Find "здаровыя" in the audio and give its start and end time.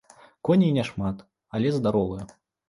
1.77-2.27